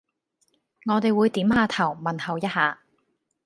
[0.89, 2.79] 我哋會點吓頭問候一吓